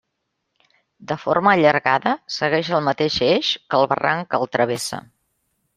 De 1.11 1.17
forma 1.25 1.53
allargada, 1.57 2.15
segueix 2.39 2.73
el 2.79 2.83
mateix 2.91 3.21
eix 3.29 3.53
que 3.73 3.83
el 3.83 3.91
barranc 3.95 4.31
que 4.35 4.45
el 4.45 4.55
travessa. 4.57 5.07